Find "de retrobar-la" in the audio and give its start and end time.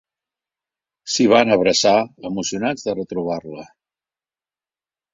2.89-3.71